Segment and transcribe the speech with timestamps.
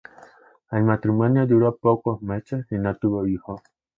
[0.71, 3.61] El matrimonio duró pocos meses y no tuvo hijos.